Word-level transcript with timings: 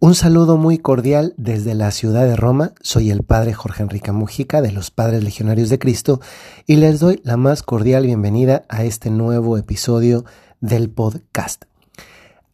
Un 0.00 0.14
saludo 0.14 0.56
muy 0.56 0.78
cordial 0.78 1.34
desde 1.36 1.74
la 1.74 1.90
ciudad 1.90 2.24
de 2.24 2.36
Roma. 2.36 2.72
Soy 2.82 3.10
el 3.10 3.24
padre 3.24 3.52
Jorge 3.52 3.82
Enrique 3.82 4.12
Mujica 4.12 4.62
de 4.62 4.70
los 4.70 4.92
Padres 4.92 5.24
Legionarios 5.24 5.70
de 5.70 5.80
Cristo 5.80 6.20
y 6.66 6.76
les 6.76 7.00
doy 7.00 7.20
la 7.24 7.36
más 7.36 7.64
cordial 7.64 8.06
bienvenida 8.06 8.64
a 8.68 8.84
este 8.84 9.10
nuevo 9.10 9.58
episodio 9.58 10.24
del 10.60 10.88
podcast. 10.88 11.64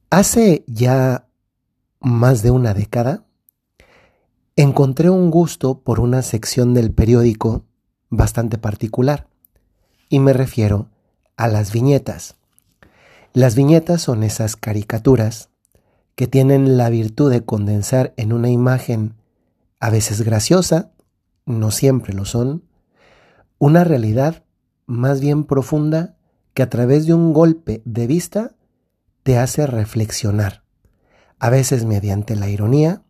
Hace 0.09 0.65
ya 0.67 1.27
más 2.01 2.43
de 2.43 2.51
una 2.51 2.73
década 2.73 3.27
encontré 4.57 5.11
un 5.11 5.31
gusto 5.31 5.81
por 5.81 6.01
una 6.01 6.23
sección 6.23 6.73
del 6.73 6.93
periódico 6.93 7.67
bastante 8.09 8.57
particular 8.57 9.29
y 10.09 10.19
me 10.19 10.33
refiero 10.33 10.89
a 11.37 11.49
las 11.49 11.73
viñetas. 11.75 12.37
Las 13.35 13.55
viñetas 13.55 14.01
son 14.01 14.23
esas 14.23 14.57
caricaturas 14.57 15.51
que 16.15 16.27
tienen 16.27 16.77
la 16.77 16.91
virtud 16.91 17.31
de 17.31 17.45
condensar 17.45 18.15
en 18.17 18.33
una 18.33 18.51
imagen 18.51 19.15
a 19.81 19.91
veces 19.91 20.23
graciosa, 20.23 20.93
no 21.47 21.71
siempre 21.71 22.15
lo 22.15 22.25
son, 22.25 22.63
una 23.59 23.85
realidad 23.85 24.45
más 24.87 25.21
bien 25.21 25.45
profunda 25.45 26.17
que 26.55 26.63
a 26.63 26.71
través 26.71 27.07
de 27.07 27.15
un 27.15 27.33
golpe 27.33 27.83
de 27.85 28.07
vista 28.07 28.53
te 29.23 29.39
hace 29.39 29.67
reflexionar, 29.67 30.63
a 31.39 31.51
veces 31.51 31.85
mediante 31.85 32.37
la 32.37 32.49
ironía, 32.49 33.03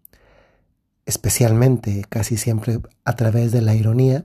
especialmente 1.06 2.04
casi 2.08 2.36
siempre 2.36 2.80
a 3.04 3.16
través 3.16 3.52
de 3.52 3.60
la 3.60 3.74
ironía, 3.74 4.24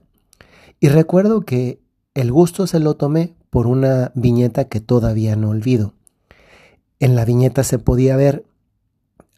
y 0.78 0.88
recuerdo 0.88 1.42
que 1.42 1.80
el 2.14 2.32
gusto 2.32 2.66
se 2.66 2.80
lo 2.80 2.96
tomé 2.96 3.34
por 3.50 3.66
una 3.66 4.12
viñeta 4.14 4.64
que 4.64 4.80
todavía 4.80 5.36
no 5.36 5.50
olvido. 5.50 5.94
En 6.98 7.16
la 7.16 7.24
viñeta 7.24 7.64
se 7.64 7.78
podía 7.78 8.16
ver 8.16 8.44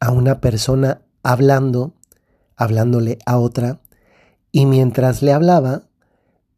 a 0.02 0.10
una 0.10 0.40
persona 0.40 1.02
hablando, 1.22 1.94
hablándole 2.56 3.18
a 3.24 3.38
otra, 3.38 3.80
y 4.50 4.66
mientras 4.66 5.22
le 5.22 5.32
hablaba, 5.32 5.84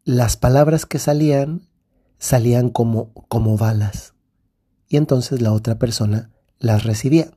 las 0.02 0.38
palabras 0.38 0.86
que 0.86 0.98
salían 0.98 1.68
salían 2.16 2.70
como, 2.70 3.12
como 3.28 3.58
balas. 3.58 4.14
Y 4.88 4.96
entonces 4.96 5.42
la 5.42 5.52
otra 5.52 5.78
persona 5.78 6.30
las 6.58 6.84
recibía. 6.84 7.32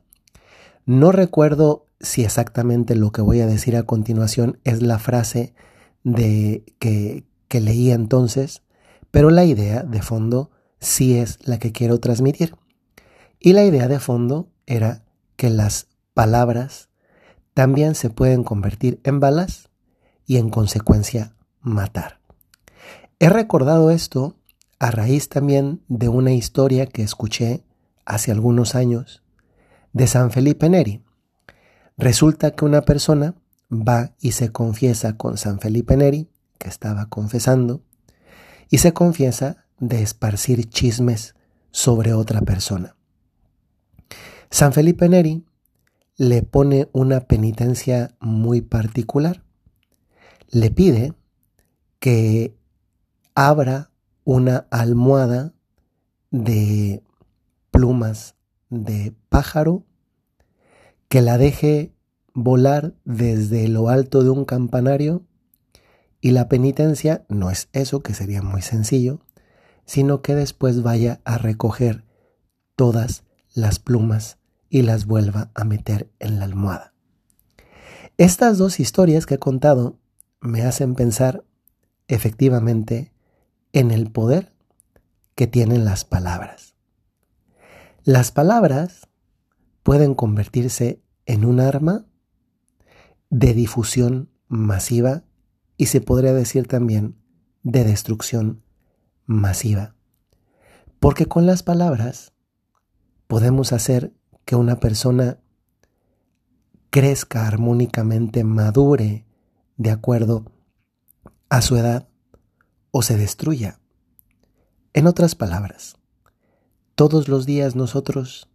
No 0.86 1.12
recuerdo 1.12 1.84
si 2.00 2.24
exactamente 2.24 2.94
lo 2.94 3.12
que 3.12 3.20
voy 3.20 3.40
a 3.40 3.46
decir 3.46 3.76
a 3.76 3.82
continuación 3.82 4.60
es 4.64 4.80
la 4.80 4.98
frase 4.98 5.52
de 6.04 6.64
que, 6.78 7.26
que 7.48 7.58
entonces, 7.92 8.62
pero 9.10 9.28
la 9.28 9.44
idea 9.44 9.82
de 9.82 10.00
fondo 10.00 10.52
sí 10.80 11.18
es 11.18 11.38
la 11.46 11.58
que 11.58 11.70
quiero 11.70 12.00
transmitir. 12.00 12.56
Y 13.38 13.52
la 13.52 13.66
idea 13.66 13.88
de 13.88 14.00
fondo 14.00 14.48
era 14.64 15.04
que 15.36 15.50
las 15.50 15.87
palabras 16.18 16.88
también 17.54 17.94
se 17.94 18.10
pueden 18.10 18.42
convertir 18.42 19.00
en 19.04 19.20
balas 19.20 19.70
y 20.26 20.38
en 20.38 20.50
consecuencia 20.50 21.36
matar. 21.60 22.18
He 23.20 23.28
recordado 23.28 23.92
esto 23.92 24.34
a 24.80 24.90
raíz 24.90 25.28
también 25.28 25.80
de 25.86 26.08
una 26.08 26.32
historia 26.32 26.86
que 26.86 27.04
escuché 27.04 27.62
hace 28.04 28.32
algunos 28.32 28.74
años 28.74 29.22
de 29.92 30.08
San 30.08 30.32
Felipe 30.32 30.68
Neri. 30.68 31.04
Resulta 31.96 32.50
que 32.50 32.64
una 32.64 32.82
persona 32.82 33.36
va 33.70 34.16
y 34.18 34.32
se 34.32 34.50
confiesa 34.50 35.16
con 35.16 35.36
San 35.36 35.60
Felipe 35.60 35.96
Neri, 35.96 36.28
que 36.58 36.68
estaba 36.68 37.06
confesando, 37.06 37.84
y 38.68 38.78
se 38.78 38.92
confiesa 38.92 39.66
de 39.78 40.02
esparcir 40.02 40.68
chismes 40.68 41.36
sobre 41.70 42.12
otra 42.12 42.40
persona. 42.40 42.96
San 44.50 44.72
Felipe 44.72 45.08
Neri 45.08 45.44
le 46.18 46.42
pone 46.42 46.88
una 46.92 47.20
penitencia 47.20 48.16
muy 48.20 48.60
particular. 48.60 49.44
Le 50.50 50.72
pide 50.72 51.14
que 52.00 52.56
abra 53.36 53.92
una 54.24 54.66
almohada 54.70 55.54
de 56.32 57.04
plumas 57.70 58.34
de 58.68 59.14
pájaro, 59.28 59.84
que 61.08 61.22
la 61.22 61.38
deje 61.38 61.94
volar 62.34 62.94
desde 63.04 63.68
lo 63.68 63.88
alto 63.88 64.24
de 64.24 64.30
un 64.30 64.44
campanario 64.44 65.22
y 66.20 66.32
la 66.32 66.48
penitencia 66.48 67.24
no 67.28 67.48
es 67.50 67.68
eso, 67.72 68.02
que 68.02 68.12
sería 68.12 68.42
muy 68.42 68.62
sencillo, 68.62 69.20
sino 69.84 70.20
que 70.20 70.34
después 70.34 70.82
vaya 70.82 71.20
a 71.24 71.38
recoger 71.38 72.04
todas 72.74 73.22
las 73.54 73.78
plumas 73.78 74.37
y 74.70 74.82
las 74.82 75.06
vuelva 75.06 75.50
a 75.54 75.64
meter 75.64 76.10
en 76.18 76.38
la 76.38 76.44
almohada. 76.44 76.94
Estas 78.16 78.58
dos 78.58 78.80
historias 78.80 79.26
que 79.26 79.34
he 79.34 79.38
contado 79.38 79.98
me 80.40 80.62
hacen 80.62 80.94
pensar 80.94 81.44
efectivamente 82.08 83.12
en 83.72 83.90
el 83.90 84.10
poder 84.10 84.52
que 85.34 85.46
tienen 85.46 85.84
las 85.84 86.04
palabras. 86.04 86.74
Las 88.02 88.32
palabras 88.32 89.08
pueden 89.82 90.14
convertirse 90.14 91.02
en 91.26 91.44
un 91.44 91.60
arma 91.60 92.06
de 93.30 93.54
difusión 93.54 94.30
masiva 94.48 95.24
y 95.76 95.86
se 95.86 96.00
podría 96.00 96.32
decir 96.32 96.66
también 96.66 97.16
de 97.62 97.84
destrucción 97.84 98.62
masiva. 99.26 99.94
Porque 100.98 101.26
con 101.26 101.46
las 101.46 101.62
palabras 101.62 102.32
podemos 103.26 103.72
hacer 103.72 104.12
que 104.48 104.56
una 104.56 104.80
persona 104.80 105.36
crezca 106.88 107.46
armónicamente, 107.46 108.44
madure 108.44 109.26
de 109.76 109.90
acuerdo 109.90 110.50
a 111.50 111.60
su 111.60 111.76
edad 111.76 112.08
o 112.90 113.02
se 113.02 113.18
destruya. 113.18 113.78
En 114.94 115.06
otras 115.06 115.34
palabras, 115.34 115.98
todos 116.94 117.28
los 117.28 117.44
días 117.44 117.76
nosotros 117.76 118.48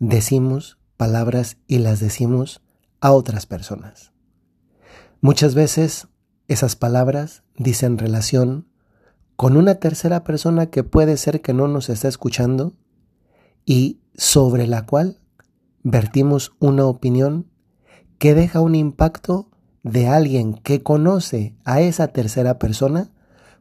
decimos 0.00 0.76
palabras 0.96 1.56
y 1.68 1.78
las 1.78 2.00
decimos 2.00 2.60
a 3.00 3.12
otras 3.12 3.46
personas. 3.46 4.10
Muchas 5.20 5.54
veces 5.54 6.08
esas 6.48 6.74
palabras 6.74 7.44
dicen 7.56 7.96
relación 7.96 8.66
con 9.36 9.56
una 9.56 9.76
tercera 9.76 10.24
persona 10.24 10.66
que 10.66 10.82
puede 10.82 11.16
ser 11.16 11.42
que 11.42 11.52
no 11.52 11.68
nos 11.68 11.90
está 11.90 12.08
escuchando 12.08 12.74
y 13.64 14.00
sobre 14.16 14.66
la 14.66 14.84
cual 14.84 15.20
vertimos 15.90 16.52
una 16.58 16.84
opinión 16.84 17.50
que 18.18 18.34
deja 18.34 18.60
un 18.60 18.74
impacto 18.74 19.50
de 19.82 20.06
alguien 20.06 20.52
que 20.52 20.82
conoce 20.82 21.56
a 21.64 21.80
esa 21.80 22.08
tercera 22.08 22.58
persona 22.58 23.10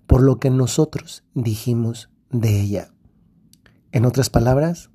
por 0.07 0.21
lo 0.21 0.38
que 0.38 0.49
nosotros 0.49 1.23
dijimos 1.33 2.09
de 2.29 2.59
ella. 2.59 2.91
En 3.93 4.03
otras 4.03 4.29
palabras, 4.29 4.89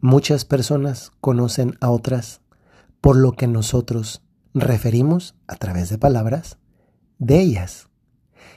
muchas 0.00 0.44
personas 0.44 1.12
conocen 1.20 1.76
a 1.80 1.90
otras 1.90 2.40
por 3.00 3.16
lo 3.16 3.32
que 3.32 3.46
nosotros 3.46 4.24
referimos 4.52 5.36
a 5.46 5.54
través 5.54 5.90
de 5.90 5.98
palabras 5.98 6.58
de 7.18 7.38
ellas. 7.38 7.88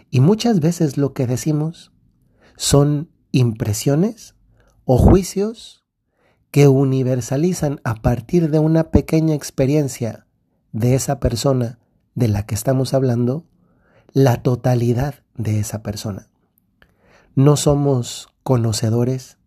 Y 0.10 0.22
muchas 0.22 0.60
veces 0.60 0.98
lo 0.98 1.14
que 1.14 1.28
decimos 1.28 1.92
son 2.56 3.12
impresiones 3.32 4.34
o 4.86 4.98
juicios 4.98 5.87
que 6.52 6.68
universalizan 6.68 7.82
a 7.84 7.96
partir 7.96 8.50
de 8.50 8.60
una 8.60 8.92
pequeña 8.92 9.36
experiencia 9.36 10.26
de 10.72 10.96
esa 10.96 11.20
persona 11.20 11.80
de 12.16 12.28
la 12.28 12.46
que 12.46 12.56
estamos 12.56 12.94
hablando 12.94 13.46
la 14.14 14.42
totalidad 14.42 15.16
de 15.36 15.60
esa 15.60 15.84
persona. 15.84 16.30
No 17.36 17.58
somos 17.58 18.30
conocedores 18.44 19.38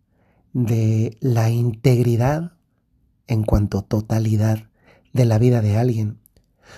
de 0.53 1.17
la 1.19 1.49
integridad 1.49 2.53
en 3.27 3.43
cuanto 3.43 3.81
totalidad 3.81 4.69
de 5.13 5.25
la 5.25 5.37
vida 5.37 5.61
de 5.61 5.77
alguien, 5.77 6.19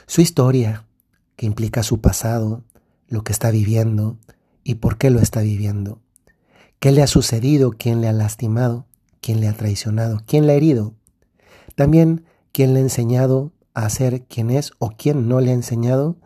su 0.07 0.21
historia, 0.21 0.87
que 1.35 1.45
implica 1.45 1.83
su 1.83 2.01
pasado, 2.01 2.63
lo 3.07 3.23
que 3.23 3.31
está 3.31 3.51
viviendo 3.51 4.17
y 4.63 4.75
por 4.75 4.97
qué 4.97 5.09
lo 5.09 5.19
está 5.19 5.41
viviendo, 5.41 6.01
qué 6.79 6.91
le 6.91 7.01
ha 7.03 7.07
sucedido, 7.07 7.71
quién 7.71 8.01
le 8.01 8.07
ha 8.07 8.13
lastimado, 8.13 8.87
quién 9.23 9.39
le 9.39 9.47
ha 9.47 9.53
traicionado, 9.53 10.21
quién 10.27 10.45
le 10.45 10.53
ha 10.53 10.57
herido. 10.57 10.93
También 11.75 12.25
quién 12.51 12.73
le 12.73 12.79
ha 12.81 12.83
enseñado 12.83 13.53
a 13.73 13.89
ser 13.89 14.23
quien 14.25 14.51
es 14.51 14.73
o 14.77 14.91
quién 14.91 15.27
no 15.27 15.39
le 15.39 15.51
ha 15.51 15.53
enseñado 15.55 16.17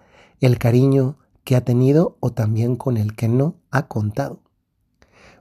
el 0.42 0.58
cariño 0.58 1.18
que 1.46 1.56
ha 1.56 1.62
tenido 1.62 2.18
o 2.20 2.34
también 2.34 2.76
con 2.76 2.98
el 2.98 3.16
que 3.16 3.30
no 3.30 3.56
ha 3.72 3.88
contado. 3.88 4.42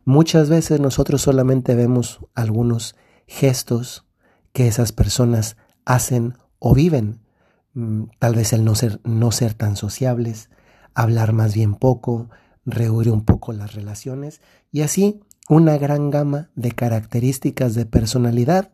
Muchas 0.05 0.49
veces 0.49 0.79
nosotros 0.79 1.23
solamente 1.23 1.75
vemos 1.75 2.21
algunos 2.35 2.95
gestos 3.27 4.07
que 4.53 4.69
esas 4.69 4.93
personas 4.93 5.57
hacen 5.85 6.35
o 6.59 6.75
viven. 6.75 7.21
Mm, 7.73 8.05
tal 8.19 8.37
vez 8.37 8.53
el 8.53 8.65
no 8.65 8.75
ser, 8.75 9.01
no 9.03 9.33
ser 9.33 9.55
tan 9.55 9.77
sociables, 9.77 10.51
hablar 10.95 11.33
más 11.33 11.55
bien 11.55 11.75
poco, 11.75 12.29
rehuir 12.67 13.11
un 13.11 13.25
poco 13.25 13.53
las 13.53 13.75
relaciones 13.75 14.41
y 14.71 14.83
así 14.83 15.21
una 15.49 15.79
gran 15.79 16.11
gama 16.11 16.51
de 16.55 16.73
características 16.73 17.75
de 17.75 17.87
personalidad 17.87 18.73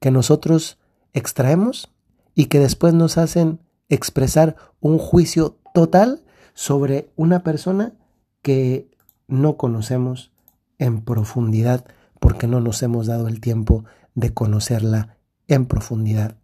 que 0.00 0.10
nosotros 0.10 0.78
extraemos 1.12 1.92
y 2.34 2.46
que 2.46 2.58
después 2.58 2.94
nos 2.94 3.18
hacen 3.18 3.60
expresar 3.88 4.56
un 4.80 4.98
juicio 4.98 5.58
total 5.74 6.22
sobre 6.54 7.10
una 7.16 7.42
persona 7.42 7.94
que 8.42 8.90
no 9.26 9.56
conocemos 9.56 10.32
en 10.78 11.02
profundidad 11.02 11.84
porque 12.20 12.46
no 12.46 12.60
nos 12.60 12.82
hemos 12.82 13.06
dado 13.06 13.28
el 13.28 13.40
tiempo 13.40 13.84
de 14.14 14.34
conocerla 14.34 15.16
en 15.46 15.66
profundidad. 15.66 16.36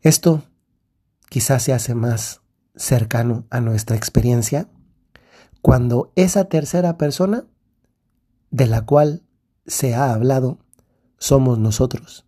Esto 0.00 0.42
quizás 1.28 1.62
se 1.62 1.72
hace 1.72 1.94
más 1.94 2.40
cercano 2.74 3.44
a 3.50 3.60
nuestra 3.60 3.96
experiencia 3.96 4.68
cuando 5.60 6.12
esa 6.16 6.46
tercera 6.46 6.98
persona 6.98 7.44
de 8.52 8.66
la 8.66 8.84
cual 8.84 9.22
se 9.66 9.94
ha 9.94 10.12
hablado 10.12 10.58
somos 11.18 11.58
nosotros. 11.58 12.26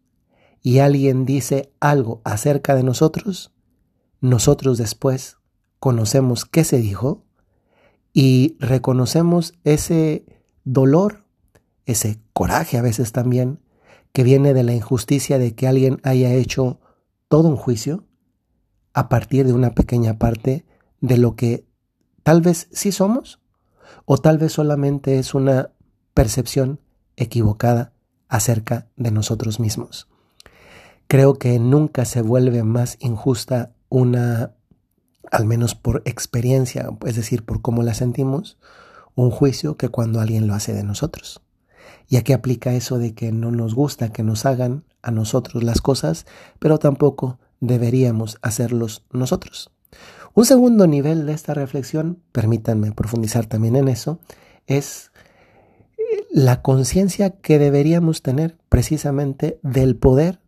Y 0.62 0.78
alguien 0.78 1.26
dice 1.26 1.72
algo 1.78 2.22
acerca 2.24 2.74
de 2.74 2.82
nosotros, 2.82 3.52
nosotros 4.20 4.78
después 4.78 5.36
conocemos 5.78 6.46
qué 6.46 6.64
se 6.64 6.78
dijo 6.78 7.22
y 8.14 8.56
reconocemos 8.58 9.52
ese 9.64 10.24
dolor, 10.64 11.26
ese 11.84 12.18
coraje 12.32 12.78
a 12.78 12.82
veces 12.82 13.12
también, 13.12 13.60
que 14.12 14.24
viene 14.24 14.54
de 14.54 14.62
la 14.62 14.72
injusticia 14.72 15.38
de 15.38 15.54
que 15.54 15.68
alguien 15.68 16.00
haya 16.04 16.32
hecho 16.32 16.80
todo 17.28 17.48
un 17.48 17.56
juicio 17.56 18.06
a 18.94 19.10
partir 19.10 19.44
de 19.46 19.52
una 19.52 19.74
pequeña 19.74 20.18
parte 20.18 20.64
de 21.00 21.18
lo 21.18 21.36
que 21.36 21.66
tal 22.22 22.40
vez 22.40 22.68
sí 22.72 22.92
somos 22.92 23.40
o 24.06 24.16
tal 24.16 24.38
vez 24.38 24.52
solamente 24.52 25.18
es 25.18 25.34
una 25.34 25.73
percepción 26.14 26.80
equivocada 27.16 27.92
acerca 28.28 28.86
de 28.96 29.10
nosotros 29.10 29.60
mismos. 29.60 30.08
Creo 31.06 31.34
que 31.34 31.58
nunca 31.58 32.04
se 32.04 32.22
vuelve 32.22 32.62
más 32.62 32.96
injusta 33.00 33.72
una, 33.88 34.52
al 35.30 35.44
menos 35.44 35.74
por 35.74 36.02
experiencia, 36.06 36.88
es 37.04 37.16
decir, 37.16 37.44
por 37.44 37.60
cómo 37.60 37.82
la 37.82 37.94
sentimos, 37.94 38.58
un 39.14 39.30
juicio 39.30 39.76
que 39.76 39.90
cuando 39.90 40.20
alguien 40.20 40.46
lo 40.46 40.54
hace 40.54 40.72
de 40.72 40.82
nosotros. 40.82 41.42
Y 42.08 42.16
aquí 42.16 42.32
aplica 42.32 42.72
eso 42.72 42.98
de 42.98 43.14
que 43.14 43.32
no 43.32 43.50
nos 43.50 43.74
gusta 43.74 44.12
que 44.12 44.22
nos 44.22 44.46
hagan 44.46 44.84
a 45.02 45.10
nosotros 45.10 45.62
las 45.62 45.80
cosas, 45.80 46.26
pero 46.58 46.78
tampoco 46.78 47.38
deberíamos 47.60 48.38
hacerlos 48.42 49.04
nosotros. 49.12 49.70
Un 50.34 50.44
segundo 50.44 50.86
nivel 50.86 51.26
de 51.26 51.32
esta 51.32 51.54
reflexión, 51.54 52.20
permítanme 52.32 52.92
profundizar 52.92 53.46
también 53.46 53.76
en 53.76 53.88
eso, 53.88 54.18
es 54.66 55.12
la 56.36 56.62
conciencia 56.62 57.30
que 57.30 57.60
deberíamos 57.60 58.20
tener 58.20 58.58
precisamente 58.68 59.60
del 59.62 59.94
poder 59.94 60.40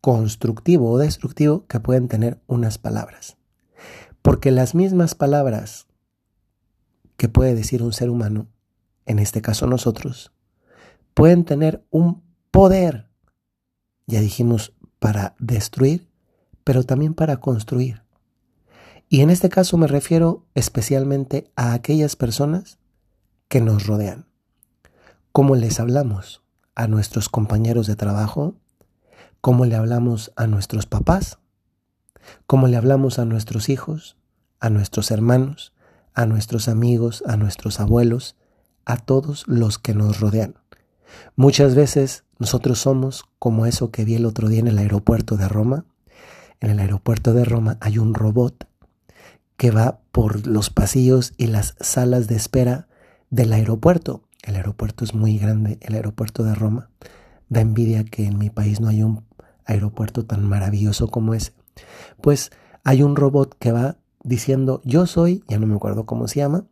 constructivo 0.00 0.92
o 0.92 0.98
destructivo 0.98 1.66
que 1.66 1.80
pueden 1.80 2.06
tener 2.06 2.40
unas 2.46 2.78
palabras. 2.78 3.36
Porque 4.22 4.52
las 4.52 4.76
mismas 4.76 5.16
palabras 5.16 5.88
que 7.16 7.28
puede 7.28 7.56
decir 7.56 7.82
un 7.82 7.92
ser 7.92 8.10
humano, 8.10 8.46
en 9.06 9.18
este 9.18 9.42
caso 9.42 9.66
nosotros, 9.66 10.30
pueden 11.14 11.44
tener 11.44 11.84
un 11.90 12.22
poder, 12.52 13.08
ya 14.06 14.20
dijimos, 14.20 14.72
para 15.00 15.34
destruir, 15.40 16.06
pero 16.62 16.84
también 16.84 17.12
para 17.12 17.38
construir. 17.38 18.04
Y 19.08 19.22
en 19.22 19.30
este 19.30 19.48
caso 19.48 19.78
me 19.78 19.88
refiero 19.88 20.46
especialmente 20.54 21.50
a 21.56 21.72
aquellas 21.72 22.14
personas 22.14 22.78
que 23.48 23.60
nos 23.60 23.88
rodean. 23.88 24.32
¿Cómo 25.36 25.56
les 25.56 25.80
hablamos 25.80 26.44
a 26.76 26.86
nuestros 26.86 27.28
compañeros 27.28 27.88
de 27.88 27.96
trabajo? 27.96 28.54
¿Cómo 29.40 29.64
le 29.64 29.74
hablamos 29.74 30.30
a 30.36 30.46
nuestros 30.46 30.86
papás? 30.86 31.40
¿Cómo 32.46 32.68
le 32.68 32.76
hablamos 32.76 33.18
a 33.18 33.24
nuestros 33.24 33.68
hijos, 33.68 34.16
a 34.60 34.70
nuestros 34.70 35.10
hermanos, 35.10 35.72
a 36.14 36.26
nuestros 36.26 36.68
amigos, 36.68 37.24
a 37.26 37.36
nuestros 37.36 37.80
abuelos, 37.80 38.36
a 38.84 38.96
todos 38.96 39.42
los 39.48 39.80
que 39.80 39.92
nos 39.92 40.20
rodean? 40.20 40.54
Muchas 41.34 41.74
veces 41.74 42.22
nosotros 42.38 42.78
somos 42.78 43.24
como 43.40 43.66
eso 43.66 43.90
que 43.90 44.04
vi 44.04 44.14
el 44.14 44.26
otro 44.26 44.48
día 44.48 44.60
en 44.60 44.68
el 44.68 44.78
aeropuerto 44.78 45.36
de 45.36 45.48
Roma. 45.48 45.84
En 46.60 46.70
el 46.70 46.78
aeropuerto 46.78 47.34
de 47.34 47.44
Roma 47.44 47.76
hay 47.80 47.98
un 47.98 48.14
robot 48.14 48.68
que 49.56 49.72
va 49.72 49.98
por 50.12 50.46
los 50.46 50.70
pasillos 50.70 51.32
y 51.36 51.48
las 51.48 51.74
salas 51.80 52.28
de 52.28 52.36
espera 52.36 52.86
del 53.30 53.52
aeropuerto. 53.52 54.22
El 54.44 54.56
aeropuerto 54.56 55.04
es 55.04 55.14
muy 55.14 55.38
grande, 55.38 55.78
el 55.80 55.94
aeropuerto 55.94 56.44
de 56.44 56.54
Roma. 56.54 56.90
Da 57.48 57.60
envidia 57.60 58.04
que 58.04 58.26
en 58.26 58.38
mi 58.38 58.50
país 58.50 58.80
no 58.80 58.88
hay 58.88 59.02
un 59.02 59.24
aeropuerto 59.64 60.26
tan 60.26 60.46
maravilloso 60.46 61.08
como 61.08 61.34
ese. 61.34 61.52
Pues 62.20 62.50
hay 62.84 63.02
un 63.02 63.16
robot 63.16 63.56
que 63.58 63.72
va 63.72 63.96
diciendo 64.22 64.82
yo 64.84 65.06
soy, 65.06 65.42
ya 65.48 65.58
no 65.58 65.66
me 65.66 65.74
acuerdo 65.74 66.04
cómo 66.04 66.28
se 66.28 66.40
llama, 66.40 66.66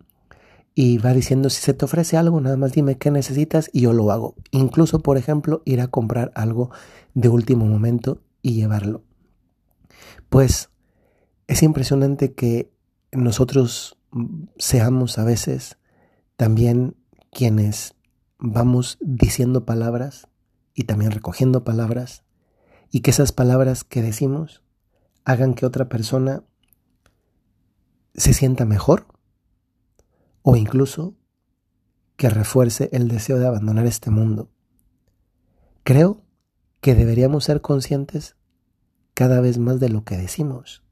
y 0.74 0.98
va 0.98 1.12
diciendo 1.12 1.50
si 1.50 1.60
se 1.62 1.74
te 1.74 1.84
ofrece 1.84 2.16
algo, 2.16 2.40
nada 2.40 2.56
más 2.56 2.72
dime 2.72 2.96
qué 2.96 3.10
necesitas 3.10 3.70
y 3.72 3.82
yo 3.82 3.92
lo 3.92 4.10
hago. 4.10 4.34
Incluso, 4.50 5.00
por 5.00 5.16
ejemplo, 5.16 5.62
ir 5.64 5.80
a 5.80 5.88
comprar 5.88 6.32
algo 6.34 6.70
de 7.14 7.28
último 7.28 7.66
momento 7.66 8.22
y 8.42 8.54
llevarlo. 8.54 9.02
Pues 10.28 10.70
es 11.46 11.62
impresionante 11.62 12.32
que 12.32 12.70
nosotros 13.12 13.98
seamos 14.56 15.19
a 15.19 15.24
veces 15.24 15.78
también 16.36 16.96
quienes 17.32 17.94
vamos 18.38 18.99
diciendo 19.00 19.64
palabras 19.64 20.29
y 20.75 20.84
también 20.84 21.11
recogiendo 21.11 21.64
palabras 21.64 22.25
y 22.90 23.00
que 23.00 23.11
esas 23.11 23.32
palabras 23.32 23.84
que 23.84 24.02
decimos 24.02 24.62
hagan 25.25 25.55
que 25.55 25.64
otra 25.64 25.88
persona 25.88 26.44
se 28.14 28.34
sienta 28.34 28.67
mejor 28.67 29.06
o 30.43 30.56
incluso 30.56 31.17
que 32.17 32.29
refuerce 32.29 32.90
el 32.93 33.08
deseo 33.08 33.38
de 33.38 33.46
abandonar 33.46 33.87
este 33.87 34.11
mundo. 34.11 34.50
Creo 35.84 36.23
que 36.82 36.94
deberíamos 36.94 37.44
ser 37.44 37.62
conscientes 37.62 38.37
cada 39.14 39.40
vez 39.40 39.56
más 39.56 39.81
de 39.81 39.88
lo 39.88 40.05
que 40.05 40.19
decimos, 40.19 40.84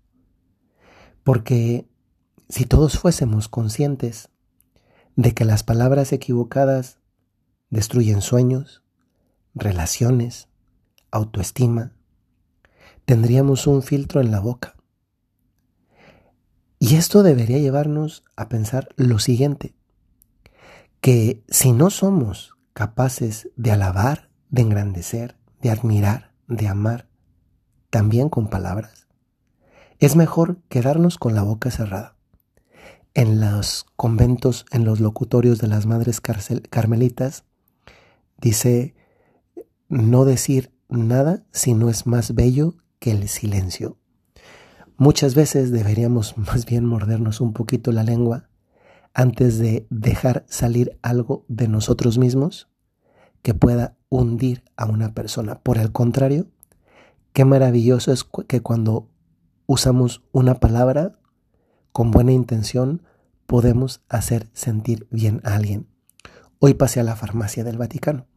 porque 1.22 1.86
si 2.48 2.64
todos 2.64 2.98
fuésemos 2.98 3.48
conscientes 3.48 4.29
de 5.20 5.34
que 5.34 5.44
las 5.44 5.62
palabras 5.62 6.14
equivocadas 6.14 6.96
destruyen 7.68 8.22
sueños, 8.22 8.82
relaciones, 9.54 10.48
autoestima, 11.10 11.92
tendríamos 13.04 13.66
un 13.66 13.82
filtro 13.82 14.22
en 14.22 14.30
la 14.30 14.40
boca. 14.40 14.76
Y 16.78 16.96
esto 16.96 17.22
debería 17.22 17.58
llevarnos 17.58 18.24
a 18.34 18.48
pensar 18.48 18.88
lo 18.96 19.18
siguiente, 19.18 19.74
que 21.02 21.44
si 21.50 21.72
no 21.72 21.90
somos 21.90 22.56
capaces 22.72 23.50
de 23.56 23.72
alabar, 23.72 24.30
de 24.48 24.62
engrandecer, 24.62 25.36
de 25.60 25.68
admirar, 25.68 26.32
de 26.48 26.66
amar, 26.66 27.08
también 27.90 28.30
con 28.30 28.48
palabras, 28.48 29.06
es 29.98 30.16
mejor 30.16 30.62
quedarnos 30.70 31.18
con 31.18 31.34
la 31.34 31.42
boca 31.42 31.70
cerrada. 31.70 32.16
En 33.20 33.38
los 33.38 33.84
conventos, 33.96 34.64
en 34.70 34.86
los 34.86 34.98
locutorios 34.98 35.58
de 35.58 35.68
las 35.68 35.84
madres 35.84 36.22
carmelitas, 36.22 37.44
dice 38.38 38.94
no 39.90 40.24
decir 40.24 40.72
nada 40.88 41.44
si 41.50 41.74
no 41.74 41.90
es 41.90 42.06
más 42.06 42.34
bello 42.34 42.76
que 42.98 43.10
el 43.10 43.28
silencio. 43.28 43.98
Muchas 44.96 45.34
veces 45.34 45.70
deberíamos 45.70 46.38
más 46.38 46.64
bien 46.64 46.86
mordernos 46.86 47.42
un 47.42 47.52
poquito 47.52 47.92
la 47.92 48.04
lengua 48.04 48.48
antes 49.12 49.58
de 49.58 49.86
dejar 49.90 50.46
salir 50.48 50.98
algo 51.02 51.44
de 51.46 51.68
nosotros 51.68 52.16
mismos 52.16 52.70
que 53.42 53.52
pueda 53.52 53.98
hundir 54.08 54.64
a 54.78 54.86
una 54.86 55.12
persona. 55.12 55.58
Por 55.58 55.76
el 55.76 55.92
contrario, 55.92 56.46
qué 57.34 57.44
maravilloso 57.44 58.14
es 58.14 58.24
que 58.24 58.62
cuando 58.62 59.10
usamos 59.66 60.22
una 60.32 60.54
palabra 60.54 61.18
con 61.92 62.12
buena 62.12 62.32
intención 62.32 63.02
podemos 63.50 64.00
hacer 64.08 64.48
sentir 64.52 65.08
bien 65.10 65.40
a 65.42 65.56
alguien. 65.56 65.88
Hoy 66.60 66.74
pasé 66.74 67.00
a 67.00 67.02
la 67.04 67.16
farmacia 67.16 67.64
del 67.64 67.78
Vaticano 67.78 68.28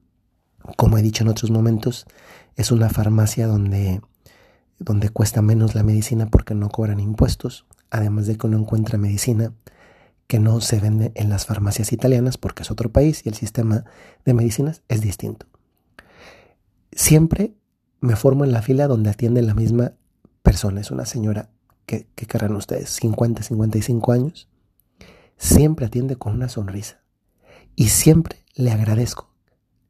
como 0.77 0.97
he 0.97 1.01
dicho 1.01 1.23
en 1.23 1.29
otros 1.29 1.51
momentos, 1.51 2.05
es 2.55 2.71
una 2.71 2.89
farmacia 2.89 3.47
donde, 3.47 4.01
donde 4.79 5.09
cuesta 5.09 5.41
menos 5.41 5.75
la 5.75 5.83
medicina 5.83 6.27
porque 6.27 6.55
no 6.55 6.69
cobran 6.69 6.99
impuestos, 6.99 7.65
además 7.89 8.27
de 8.27 8.37
que 8.37 8.47
uno 8.47 8.57
encuentra 8.57 8.97
medicina 8.97 9.53
que 10.27 10.39
no 10.39 10.61
se 10.61 10.79
vende 10.79 11.11
en 11.15 11.29
las 11.29 11.45
farmacias 11.45 11.91
italianas 11.91 12.37
porque 12.37 12.63
es 12.63 12.71
otro 12.71 12.91
país 12.91 13.25
y 13.25 13.29
el 13.29 13.35
sistema 13.35 13.83
de 14.25 14.33
medicinas 14.33 14.81
es 14.87 15.01
distinto. 15.01 15.47
Siempre 16.91 17.53
me 17.99 18.15
formo 18.15 18.45
en 18.45 18.51
la 18.51 18.61
fila 18.61 18.87
donde 18.87 19.09
atiende 19.09 19.41
la 19.41 19.53
misma 19.53 19.93
persona, 20.41 20.81
es 20.81 20.91
una 20.91 21.05
señora 21.05 21.49
que, 21.85 22.07
que 22.15 22.25
querrán 22.25 22.55
ustedes, 22.55 22.89
50, 22.89 23.43
55 23.43 24.11
años, 24.11 24.47
siempre 25.43 25.85
atiende 25.85 26.15
con 26.15 26.33
una 26.33 26.47
sonrisa 26.47 27.01
y 27.75 27.89
siempre 27.89 28.45
le 28.55 28.71
agradezco 28.71 29.29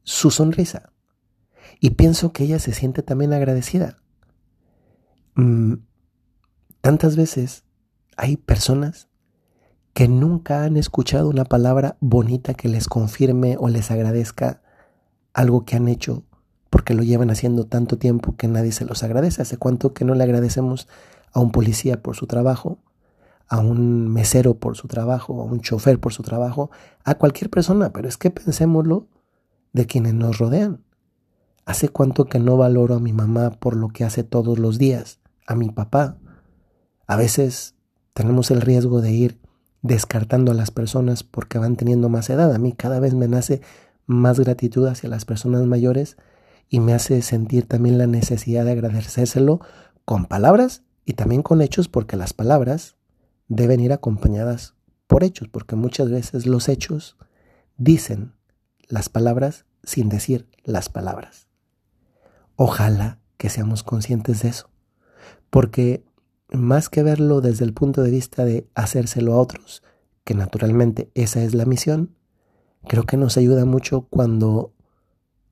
su 0.01 0.31
sonrisa. 0.31 0.91
Y 1.79 1.91
pienso 1.91 2.33
que 2.33 2.43
ella 2.43 2.57
se 2.57 2.73
siente 2.73 3.03
también 3.03 3.33
agradecida. 3.33 3.99
mm, 5.35 5.75
tantas 6.81 7.15
veces 7.15 7.63
hay 8.17 8.37
personas 8.37 9.09
que 9.93 10.07
nunca 10.07 10.63
han 10.63 10.75
escuchado 10.75 11.29
una 11.29 11.45
palabra 11.45 11.97
bonita 11.99 12.55
que 12.55 12.67
les 12.67 12.87
confirme 12.87 13.55
o 13.59 13.69
les 13.69 13.91
agradezca 13.91 14.63
algo 15.33 15.65
que 15.65 15.75
han 15.75 15.87
hecho 15.87 16.23
porque 16.71 16.95
lo 16.95 17.03
llevan 17.03 17.29
haciendo 17.29 17.65
tanto 17.65 17.99
tiempo 17.99 18.35
que 18.35 18.47
nadie 18.47 18.71
se 18.71 18.85
los 18.85 19.03
agradece. 19.03 19.43
¿Hace 19.43 19.57
cuánto 19.57 19.93
que 19.93 20.03
no 20.03 20.15
le 20.15 20.23
agradecemos 20.23 20.87
a 21.31 21.39
un 21.39 21.51
policía 21.51 22.01
por 22.01 22.15
su 22.15 22.25
trabajo, 22.25 22.79
a 23.53 23.59
un 23.59 24.07
mesero 24.07 24.55
por 24.55 24.75
su 24.75 24.87
trabajo, 24.87 25.39
a 25.39 25.43
un 25.43 25.61
chofer 25.61 25.99
por 25.99 26.11
su 26.11 26.23
trabajo, 26.23 26.71
a 27.03 27.13
cualquier 27.13 27.51
persona? 27.51 27.93
Pero 27.93 28.07
es 28.07 28.17
que 28.17 28.31
pensémoslo 28.31 29.05
de 29.73 29.85
quienes 29.85 30.15
nos 30.15 30.39
rodean. 30.39 30.81
¿Hace 31.63 31.89
cuánto 31.89 32.25
que 32.25 32.39
no 32.39 32.57
valoro 32.57 32.95
a 32.95 32.99
mi 32.99 33.13
mamá 33.13 33.51
por 33.51 33.75
lo 33.75 33.89
que 33.89 34.05
hace 34.05 34.23
todos 34.23 34.57
los 34.57 34.79
días? 34.79 35.19
A 35.45 35.53
mi 35.53 35.69
papá. 35.69 36.17
A 37.05 37.15
veces 37.15 37.75
tenemos 38.15 38.49
el 38.49 38.59
riesgo 38.59 39.01
de 39.01 39.11
ir 39.11 39.39
descartando 39.83 40.51
a 40.51 40.55
las 40.55 40.71
personas 40.71 41.21
porque 41.21 41.59
van 41.59 41.75
teniendo 41.75 42.09
más 42.09 42.31
edad. 42.31 42.55
A 42.55 42.57
mí 42.57 42.71
cada 42.71 42.99
vez 42.99 43.13
me 43.13 43.27
nace 43.27 43.61
más 44.07 44.39
gratitud 44.39 44.87
hacia 44.87 45.09
las 45.09 45.25
personas 45.25 45.61
mayores 45.67 46.17
y 46.69 46.79
me 46.79 46.95
hace 46.95 47.21
sentir 47.21 47.67
también 47.67 47.99
la 47.99 48.07
necesidad 48.07 48.65
de 48.65 48.71
agradecérselo 48.71 49.59
con 50.05 50.25
palabras 50.25 50.81
y 51.05 51.13
también 51.13 51.43
con 51.43 51.61
hechos 51.61 51.87
porque 51.87 52.17
las 52.17 52.33
palabras 52.33 52.95
deben 53.47 53.79
ir 53.79 53.93
acompañadas 53.93 54.75
por 55.07 55.23
hechos 55.23 55.47
porque 55.49 55.75
muchas 55.75 56.09
veces 56.09 56.45
los 56.45 56.69
hechos 56.69 57.17
dicen 57.77 58.33
las 58.87 59.09
palabras 59.09 59.65
sin 59.83 60.09
decir 60.09 60.47
las 60.63 60.89
palabras. 60.89 61.47
Ojalá 62.55 63.19
que 63.37 63.49
seamos 63.49 63.83
conscientes 63.83 64.43
de 64.43 64.49
eso, 64.49 64.69
porque 65.49 66.05
más 66.51 66.89
que 66.89 67.03
verlo 67.03 67.41
desde 67.41 67.65
el 67.65 67.73
punto 67.73 68.03
de 68.03 68.11
vista 68.11 68.45
de 68.45 68.67
hacérselo 68.75 69.33
a 69.33 69.37
otros, 69.37 69.83
que 70.23 70.35
naturalmente 70.35 71.11
esa 71.15 71.43
es 71.43 71.53
la 71.53 71.65
misión, 71.65 72.15
creo 72.87 73.03
que 73.03 73.17
nos 73.17 73.37
ayuda 73.37 73.65
mucho 73.65 74.07
cuando 74.09 74.73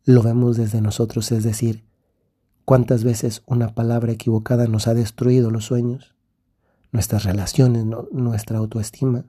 lo 0.06 0.24
vemos 0.24 0.58
desde 0.58 0.82
nosotros, 0.82 1.32
es 1.32 1.44
decir, 1.44 1.84
cuántas 2.66 3.04
veces 3.04 3.44
una 3.46 3.74
palabra 3.74 4.12
equivocada 4.12 4.68
nos 4.68 4.88
ha 4.88 4.94
destruido 4.94 5.52
los 5.52 5.66
sueños, 5.66 6.16
nuestras 6.92 7.24
relaciones, 7.24 7.86
nuestra 8.12 8.58
autoestima, 8.58 9.26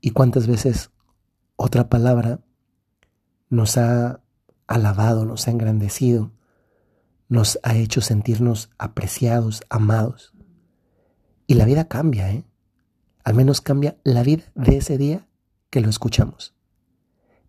y 0.00 0.10
cuántas 0.10 0.46
veces 0.46 0.90
otra 1.56 1.88
palabra 1.88 2.40
nos 3.50 3.76
ha 3.78 4.20
alabado, 4.66 5.24
nos 5.24 5.48
ha 5.48 5.50
engrandecido, 5.50 6.30
nos 7.28 7.58
ha 7.62 7.74
hecho 7.74 8.00
sentirnos 8.00 8.70
apreciados, 8.78 9.62
amados. 9.68 10.34
Y 11.46 11.54
la 11.54 11.64
vida 11.64 11.88
cambia, 11.88 12.30
¿eh? 12.30 12.44
Al 13.24 13.34
menos 13.34 13.60
cambia 13.60 13.96
la 14.04 14.22
vida 14.22 14.44
de 14.54 14.76
ese 14.76 14.96
día 14.98 15.26
que 15.70 15.80
lo 15.80 15.90
escuchamos. 15.90 16.54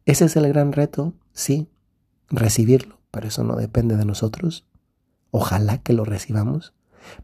Ese 0.05 0.25
es 0.25 0.35
el 0.35 0.47
gran 0.47 0.71
reto, 0.71 1.13
sí, 1.33 1.69
recibirlo, 2.29 2.99
pero 3.11 3.27
eso 3.27 3.43
no 3.43 3.55
depende 3.55 3.95
de 3.95 4.05
nosotros. 4.05 4.65
Ojalá 5.31 5.77
que 5.77 5.93
lo 5.93 6.05
recibamos, 6.05 6.73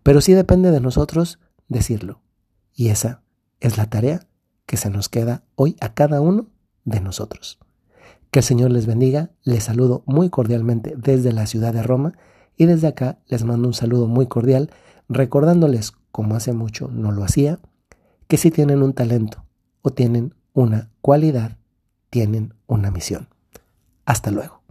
pero 0.03 0.21
sí 0.21 0.33
depende 0.33 0.71
de 0.71 0.79
nosotros 0.79 1.39
decirlo. 1.67 2.21
Y 2.73 2.89
esa 2.89 3.21
es 3.59 3.77
la 3.77 3.89
tarea 3.89 4.27
que 4.65 4.77
se 4.77 4.89
nos 4.89 5.09
queda 5.09 5.43
hoy 5.55 5.75
a 5.79 5.93
cada 5.93 6.21
uno 6.21 6.47
de 6.83 7.01
nosotros. 7.01 7.59
Que 8.31 8.39
el 8.39 8.45
Señor 8.45 8.71
les 8.71 8.85
bendiga. 8.85 9.31
Les 9.43 9.63
saludo 9.63 10.03
muy 10.05 10.29
cordialmente 10.29 10.95
desde 10.97 11.31
la 11.31 11.47
ciudad 11.47 11.73
de 11.73 11.83
Roma 11.83 12.13
y 12.57 12.65
desde 12.65 12.87
acá 12.87 13.19
les 13.27 13.43
mando 13.43 13.67
un 13.67 13.73
saludo 13.73 14.07
muy 14.07 14.27
cordial 14.27 14.71
recordándoles, 15.07 15.93
como 16.11 16.35
hace 16.35 16.53
mucho 16.53 16.89
no 16.91 17.11
lo 17.11 17.23
hacía, 17.23 17.59
que 18.27 18.37
si 18.37 18.51
tienen 18.51 18.81
un 18.81 18.93
talento 18.93 19.45
o 19.81 19.91
tienen 19.91 20.33
una 20.53 20.89
cualidad, 21.01 21.57
tienen 22.09 22.53
una 22.65 22.91
misión. 22.91 23.27
Hasta 24.05 24.31
luego. 24.31 24.64